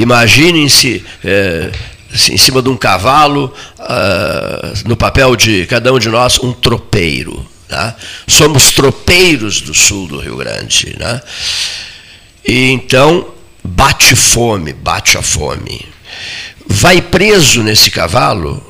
Imaginem-se 0.00 1.04
é, 1.24 1.72
em 2.30 2.38
cima 2.38 2.62
de 2.62 2.68
um 2.68 2.76
cavalo, 2.76 3.52
ah, 3.80 4.72
no 4.84 4.96
papel 4.96 5.34
de 5.34 5.66
cada 5.66 5.92
um 5.92 5.98
de 5.98 6.08
nós, 6.08 6.38
um 6.38 6.52
tropeiro. 6.52 7.44
Tá? 7.68 7.96
Somos 8.26 8.70
tropeiros 8.70 9.60
do 9.60 9.74
sul 9.74 10.06
do 10.06 10.20
Rio 10.20 10.36
Grande. 10.36 10.96
Né? 10.98 11.20
E 12.46 12.70
então 12.70 13.28
bate 13.62 14.14
fome, 14.14 14.72
bate 14.72 15.18
a 15.18 15.22
fome. 15.22 15.84
Vai 16.66 17.02
preso 17.02 17.62
nesse 17.62 17.90
cavalo. 17.90 18.64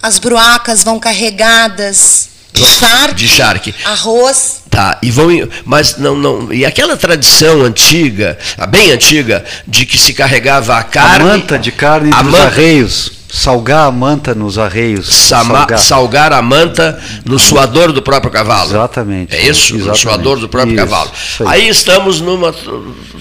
As 0.00 0.18
bruacas 0.18 0.84
vão 0.84 1.00
carregadas 1.00 2.33
charque, 2.62 3.14
de 3.14 3.28
charque. 3.28 3.74
arroz. 3.84 4.62
Tá, 4.70 4.98
e 5.02 5.10
vão, 5.10 5.28
mas 5.64 5.98
não, 5.98 6.16
não, 6.16 6.52
e 6.52 6.64
aquela 6.64 6.96
tradição 6.96 7.62
antiga, 7.62 8.36
bem 8.68 8.90
antiga, 8.90 9.44
de 9.66 9.86
que 9.86 9.96
se 9.96 10.12
carregava 10.12 10.76
a 10.76 10.82
carne, 10.82 11.30
a 11.30 11.32
manta 11.32 11.58
de 11.58 11.70
carne 11.70 12.10
a 12.12 12.22
dos 12.22 12.34
arreios, 12.34 13.12
salgar 13.34 13.86
a 13.86 13.90
manta 13.90 14.34
nos 14.34 14.58
arreios, 14.58 15.08
sama, 15.08 15.58
salgar. 15.58 15.78
salgar. 15.78 16.32
a 16.32 16.42
manta 16.42 17.00
no 17.24 17.38
suador 17.38 17.92
do 17.92 18.02
próprio 18.02 18.32
cavalo. 18.32 18.70
Exatamente. 18.70 19.34
É 19.34 19.48
isso, 19.48 19.74
exatamente. 19.74 19.88
no 19.88 19.96
suador 19.96 20.38
do 20.38 20.48
próprio 20.48 20.74
isso, 20.74 20.84
cavalo. 20.84 21.10
Aí. 21.40 21.62
aí. 21.62 21.68
estamos 21.68 22.20
numa 22.20 22.54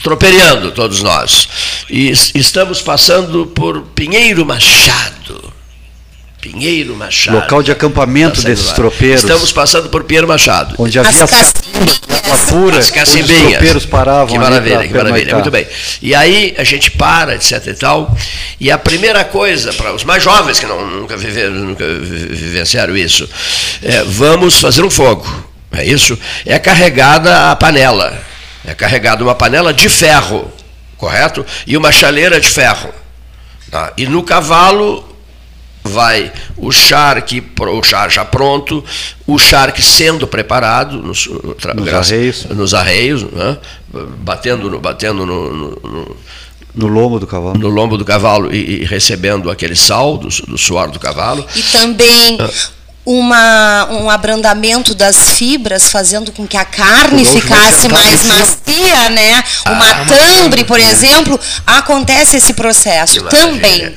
troperiando 0.01 0.71
todos 0.71 1.01
nós. 1.01 1.49
E 1.89 2.11
estamos 2.35 2.81
passando 2.81 3.47
por 3.47 3.81
Pinheiro 3.95 4.45
Machado. 4.45 5.53
Pinheiro 6.43 6.93
Machado. 6.93 7.37
Local 7.37 7.63
de 7.63 7.71
acampamento 7.71 8.41
desses 8.41 8.67
lá. 8.67 8.73
tropeiros. 8.73 9.21
Estamos 9.21 9.49
passando 9.53 9.87
por 9.89 10.03
Pinheiro 10.03 10.27
Machado. 10.27 10.75
Onde 10.77 10.99
havia 10.99 11.23
As 11.23 11.31
uma 11.31 12.37
pura, 12.49 12.79
As 12.79 12.91
onde 12.91 13.21
os 13.21 13.41
tropeiros 13.41 13.85
paravam. 13.85 14.27
Que 14.27 14.37
maravilha, 14.37 14.85
que 14.85 14.93
maravilha. 14.93 15.35
Muito 15.35 15.49
bem. 15.49 15.65
E 16.01 16.13
aí 16.13 16.53
a 16.57 16.63
gente 16.65 16.91
para, 16.91 17.35
etc 17.35 17.65
e 17.67 17.73
tal. 17.73 18.13
E 18.59 18.69
a 18.69 18.77
primeira 18.77 19.23
coisa, 19.23 19.71
para 19.71 19.93
os 19.93 20.03
mais 20.03 20.21
jovens 20.21 20.59
que 20.59 20.65
não, 20.65 20.85
nunca, 20.85 21.15
viveram, 21.15 21.53
nunca 21.53 21.85
vivenciaram 21.87 22.97
isso, 22.97 23.29
é, 23.81 24.03
vamos 24.03 24.59
fazer 24.59 24.83
um 24.83 24.89
fogo. 24.89 25.25
É 25.71 25.85
isso? 25.85 26.19
É 26.45 26.59
carregada 26.59 27.51
a 27.51 27.55
panela. 27.55 28.21
É 28.67 28.73
carregada 28.73 29.23
uma 29.23 29.33
panela 29.33 29.73
de 29.73 29.87
ferro, 29.87 30.51
correto? 30.97 31.45
E 31.65 31.77
uma 31.77 31.91
chaleira 31.91 32.37
de 32.37 32.49
ferro. 32.49 32.93
Tá? 33.71 33.93
E 33.97 34.05
no 34.05 34.23
cavalo 34.23 35.12
vai 35.83 36.31
o 36.57 36.71
charque, 36.71 37.43
o 37.59 37.83
char 37.83 38.09
já 38.09 38.23
pronto, 38.23 38.83
o 39.27 39.37
charque 39.37 39.81
sendo 39.81 40.25
preparado 40.25 40.97
nos, 40.97 41.27
nos 41.27 41.93
arreios, 41.93 42.45
nos 42.45 42.73
arreios 42.73 43.23
né? 43.23 43.57
batendo, 44.19 44.69
no, 44.69 44.79
batendo 44.79 45.25
no, 45.25 45.53
no, 45.53 46.17
no, 46.73 46.87
lombo 46.87 47.19
do 47.19 47.27
cavalo. 47.27 47.57
No 47.57 47.67
lombo 47.67 47.97
do 47.97 48.05
cavalo 48.05 48.53
e, 48.53 48.81
e 48.81 48.85
recebendo 48.85 49.51
aquele 49.51 49.75
sal 49.75 50.17
do, 50.17 50.29
do, 50.29 50.57
suor 50.57 50.89
do 50.89 50.99
cavalo. 50.99 51.45
E 51.55 51.61
também. 51.63 52.37
Ah. 52.39 52.49
Uma, 53.05 53.89
um 53.91 54.09
abrandamento 54.09 54.95
das 54.95 55.31
fibras, 55.31 55.89
fazendo 55.89 56.31
com 56.31 56.47
que 56.47 56.55
a 56.55 56.63
carne 56.63 57.25
ficasse 57.25 57.89
mais 57.89 58.23
macia, 58.23 59.09
né? 59.09 59.43
O 59.65 59.71
ah, 59.71 59.75
matambre, 59.75 60.63
por 60.63 60.79
exemplo, 60.79 61.37
acontece 61.67 62.37
esse 62.37 62.53
processo 62.53 63.21
também. 63.23 63.93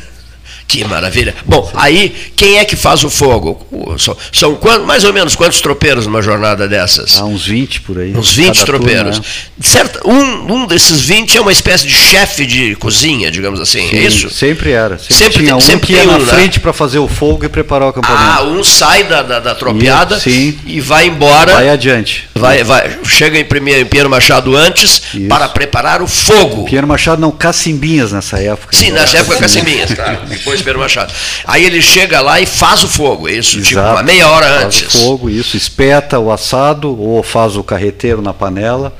Que 0.67 0.85
maravilha. 0.85 1.35
Bom, 1.45 1.71
aí 1.75 2.15
quem 2.35 2.59
é 2.59 2.65
que 2.65 2.75
faz 2.75 3.05
o 3.05 3.11
fogo? 3.11 3.65
São, 3.99 4.17
são 4.33 4.55
quantos, 4.57 4.87
mais 4.87 5.05
ou 5.05 5.13
menos 5.13 5.37
quantos 5.37 5.61
tropeiros 5.61 6.07
numa 6.07 6.21
jornada 6.21 6.67
dessas? 6.67 7.19
Ah, 7.19 7.25
uns 7.25 7.47
20 7.47 7.83
por 7.83 7.99
aí. 7.99 8.13
Uns 8.15 8.35
20 8.35 8.65
tropeiros. 8.65 9.19
Né? 9.19 9.25
certo, 9.61 10.01
um, 10.09 10.55
um 10.55 10.67
desses 10.67 11.01
20 11.03 11.39
é 11.39 11.41
uma 11.41 11.53
espécie 11.53 11.87
de 11.87 11.95
chefe 11.95 12.45
de 12.45 12.75
cozinha, 12.77 13.31
digamos 13.31 13.61
assim, 13.61 13.87
é 13.87 13.91
Sim, 13.91 13.99
é 13.99 14.03
isso? 14.03 14.31
Sempre 14.31 14.73
era. 14.73 14.99
Sempre, 14.99 15.15
sempre 15.15 15.33
tinha 15.39 15.47
tem, 15.47 15.55
um 15.55 15.61
sempre 15.61 15.87
que 15.87 15.93
ia 15.93 16.03
um, 16.03 16.19
na 16.19 16.21
frente 16.21 16.59
né? 16.59 16.63
para 16.63 16.73
fazer 16.73 16.99
o 16.99 17.09
fogo 17.09 17.45
e 17.45 17.49
preparar 17.49 17.87
o 17.87 17.91
acampamento. 17.91 18.23
Ah, 18.23 18.43
um 18.43 18.65
sai 18.65 19.05
da, 19.05 19.23
da, 19.23 19.39
da 19.39 19.55
tropiada 19.55 20.19
Sim. 20.19 20.59
e 20.67 20.81
vai 20.81 21.07
embora. 21.07 21.55
Vai 21.55 21.71
adiante. 21.71 22.29
Vai, 22.35 22.65
vai, 22.65 22.99
chega 23.05 23.39
em, 23.39 23.45
primeiro, 23.45 23.81
em 23.83 23.87
Pinheiro 23.87 24.11
Machado 24.11 24.55
antes 24.57 25.03
isso. 25.15 25.29
para 25.29 25.49
preparar 25.49 26.03
o 26.03 26.07
fogo. 26.07 26.65
Pinheiro 26.65 26.87
Machado 26.87 27.21
não, 27.21 27.31
Cacimbinhas 27.31 28.13
nessa 28.13 28.39
época. 28.39 28.77
Sim, 28.77 28.91
nessa 28.91 29.19
época 29.19 29.39
Cacimbinhas, 29.39 29.95
claro. 29.95 30.19
Depois 30.27 30.56
Pinheiro 30.63 30.81
Machado. 30.81 31.13
Aí 31.47 31.65
ele 31.65 31.81
chega 31.81 32.21
lá 32.21 32.41
e 32.41 32.47
faz 32.47 32.83
o 32.85 32.89
fogo, 32.89 33.29
é 33.29 33.33
isso, 33.33 33.59
Exato. 33.59 33.69
tipo 33.69 33.81
uma 33.81 34.03
meia 34.03 34.29
hora 34.29 34.47
faz 34.47 34.65
antes. 34.65 34.95
O 34.95 34.99
fogo, 35.01 35.31
isso, 35.31 35.57
espeta 35.57 36.19
o 36.19 36.31
assado 36.31 36.99
ou 36.99 37.23
faz 37.23 37.57
o 37.57 37.63
carreteiro 37.63 38.23
na 38.23 38.35
panela. 38.35 38.97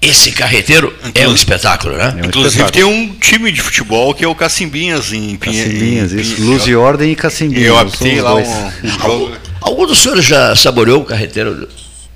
Esse 0.00 0.30
carreteiro 0.30 0.94
é 1.14 1.26
um 1.26 1.34
espetáculo, 1.34 1.96
né? 1.96 2.14
É 2.18 2.22
um 2.22 2.26
Inclusive 2.26 2.62
espetáculo. 2.62 2.72
tem 2.72 2.84
um 2.84 3.14
time 3.14 3.50
de 3.50 3.60
futebol 3.60 4.14
que 4.14 4.24
é 4.24 4.28
o 4.28 4.34
Cacimbinhas 4.34 5.12
em 5.12 5.36
Cacimbinhas, 5.36 6.12
em, 6.12 6.20
isso. 6.20 6.42
Luz 6.42 6.66
e 6.66 6.76
Ordem 6.76 7.12
e 7.12 7.16
Cacimbinhas. 7.16 7.66
Eu 7.66 7.74
lá 8.22 8.32
dois. 8.32 8.48
um, 8.48 8.52
um 8.52 9.02
algum, 9.02 9.34
algum 9.60 9.86
dos 9.86 9.98
senhores 9.98 10.24
já 10.24 10.54
saboreou 10.54 11.00
o 11.00 11.04
carreteiro 11.04 11.66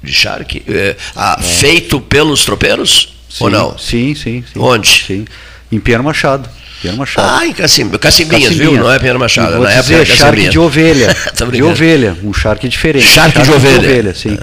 de 0.02 0.12
charque 0.12 0.62
é, 0.68 0.96
ah, 1.16 1.38
é. 1.38 1.42
feito 1.42 2.00
pelos 2.00 2.44
tropeiros? 2.44 3.14
Sim, 3.28 3.44
ou 3.44 3.50
não? 3.50 3.78
Sim, 3.78 4.14
sim, 4.14 4.44
sim. 4.52 4.58
Onde? 4.58 5.04
Sim. 5.06 5.24
Em 5.70 5.78
Pinheiro 5.78 6.02
Machado. 6.02 6.48
Pinheiro 6.80 6.98
Machado. 6.98 7.28
Ah, 7.28 7.54
Cacim, 7.54 7.88
Cacimbinhas, 7.90 8.54
viu? 8.54 8.72
Não 8.72 8.90
é 8.90 8.98
Pinheiro 8.98 9.18
Machado. 9.18 9.56
Vou 9.56 9.64
na 9.64 9.80
dizer, 9.80 10.06
charque 10.06 10.48
de 10.48 10.58
ovelha. 10.58 11.14
de 11.52 11.62
ovelha, 11.62 12.16
um 12.24 12.32
charque 12.32 12.68
diferente. 12.68 13.04
Charque, 13.04 13.34
charque 13.34 13.50
de 13.50 13.56
ovelha. 13.56 13.78
De 13.78 13.86
ovelha 13.86 14.14
sim. 14.14 14.38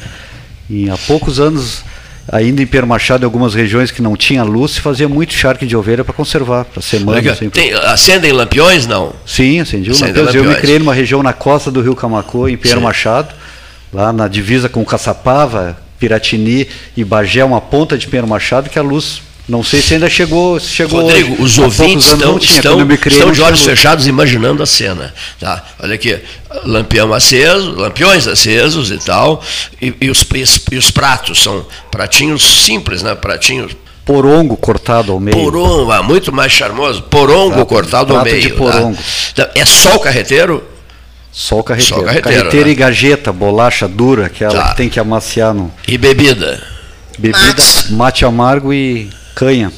E 0.69 0.89
há 0.89 0.97
poucos 0.97 1.39
anos, 1.39 1.83
ainda 2.31 2.61
em 2.61 2.67
Pinheiro 2.67 2.85
Machado, 2.85 3.23
em 3.23 3.25
algumas 3.25 3.55
regiões 3.55 3.89
que 3.89 4.01
não 4.01 4.15
tinha 4.15 4.43
luz, 4.43 4.71
se 4.73 4.81
fazia 4.81 5.09
muito 5.09 5.33
charque 5.33 5.65
de 5.65 5.75
ovelha 5.75 6.03
para 6.03 6.13
conservar, 6.13 6.65
para 6.65 6.81
semana. 6.81 7.31
Assim, 7.31 7.49
Tem, 7.49 7.73
acendem 7.73 8.31
lampiões, 8.31 8.85
não? 8.85 9.13
Sim, 9.25 9.61
acendiam 9.61 9.95
lampiões. 9.95 10.25
lampiões. 10.25 10.35
Eu 10.35 10.43
me 10.43 10.55
criei 10.55 10.77
numa 10.77 10.93
região 10.93 11.23
na 11.23 11.33
costa 11.33 11.71
do 11.71 11.81
Rio 11.81 11.95
Camacô, 11.95 12.47
em 12.47 12.57
Pinheiro 12.57 12.79
sim. 12.79 12.85
Machado, 12.85 13.33
lá 13.91 14.13
na 14.13 14.27
divisa 14.27 14.69
com 14.69 14.85
Caçapava, 14.85 15.77
Piratini 15.99 16.67
e 16.95 17.03
Bagé, 17.03 17.43
uma 17.43 17.61
ponta 17.61 17.97
de 17.97 18.05
Pinheiro 18.05 18.27
Machado, 18.27 18.69
que 18.69 18.77
a 18.77 18.83
luz 18.83 19.21
não 19.47 19.63
sei 19.63 19.81
se 19.81 19.93
ainda 19.93 20.09
chegou. 20.09 20.59
chegou 20.59 21.01
Rodrigo, 21.01 21.41
os 21.41 21.57
ouvintes 21.57 22.07
estão, 22.07 22.37
tinha, 22.37 22.57
estão, 22.57 22.85
criei, 22.97 23.17
estão 23.17 23.31
de 23.31 23.41
olhos 23.41 23.61
fechados 23.61 24.05
imaginando 24.05 24.61
a 24.61 24.65
cena. 24.65 25.13
Tá? 25.39 25.63
Olha 25.79 25.95
aqui, 25.95 26.19
lampião 26.65 27.13
aceso, 27.13 27.71
lampiões 27.71 28.27
acesos 28.27 28.91
e 28.91 28.97
tal, 28.97 29.41
e, 29.81 29.93
e, 30.01 30.09
os, 30.09 30.25
e, 30.69 30.75
os, 30.75 30.91
pratos 30.91 31.41
são 31.41 31.65
pratinhos 31.89 32.43
simples, 32.43 33.01
né? 33.01 33.15
Pratinhos 33.15 33.71
porongo 34.03 34.57
cortado 34.57 35.13
ao 35.13 35.19
meio. 35.19 35.37
Porongo, 35.37 35.91
ah, 35.91 36.03
muito 36.03 36.33
mais 36.33 36.51
charmoso. 36.51 37.03
Porongo 37.03 37.53
prato, 37.53 37.67
cortado 37.67 38.17
ao 38.17 38.23
meio. 38.23 38.41
De 38.41 38.49
porongo. 38.49 38.97
Tá? 39.33 39.49
É 39.55 39.63
só 39.63 39.95
o 39.95 39.99
carreteiro? 39.99 40.61
Só 41.31 41.59
o 41.59 41.63
carreteiro. 41.63 41.95
Só 41.95 42.01
o 42.01 42.05
carreteiro, 42.05 42.37
carreteiro 42.39 42.65
né? 42.65 42.71
e 42.71 42.75
gajeta, 42.75 43.31
bolacha 43.31 43.87
dura, 43.87 44.25
aquela 44.25 44.53
tá. 44.53 44.69
que 44.69 44.77
tem 44.77 44.89
que 44.89 44.99
amaciar 44.99 45.53
no. 45.53 45.71
E 45.87 45.97
bebida? 45.97 46.61
Bebida, 47.17 47.39
mate, 47.39 47.93
mate 47.93 48.25
amargo 48.25 48.73
e 48.73 49.09
Canha. 49.37 49.71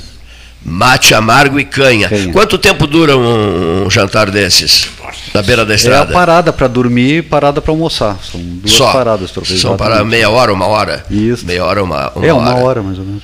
Mate 0.63 1.13
amargo 1.13 1.59
e 1.59 1.65
canha. 1.65 2.07
canha. 2.07 2.31
Quanto 2.31 2.57
tempo 2.57 2.87
dura 2.87 3.17
um, 3.17 3.85
um, 3.85 3.89
jantar 3.89 4.31
desses? 4.31 4.87
Na 5.33 5.41
beira 5.41 5.65
da 5.65 5.75
estrada? 5.75 6.11
É 6.11 6.15
a 6.15 6.17
parada 6.17 6.53
para 6.53 6.67
dormir 6.67 7.17
e 7.17 7.21
parada 7.21 7.61
para 7.61 7.71
almoçar. 7.71 8.17
São 8.23 8.39
duas 8.39 8.71
Só. 8.71 8.91
paradas. 8.91 9.31
São 9.59 9.75
para 9.75 10.03
meia 10.05 10.29
hora, 10.29 10.53
uma 10.53 10.65
hora? 10.65 11.05
Isso. 11.09 11.45
Meia 11.45 11.65
hora, 11.65 11.83
uma, 11.83 12.09
uma 12.15 12.25
é, 12.25 12.33
hora. 12.33 12.55
uma 12.55 12.63
hora 12.63 12.81
mais 12.81 12.97
ou 12.97 13.03
menos. 13.03 13.17